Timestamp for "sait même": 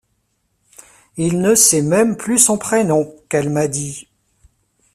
1.53-2.17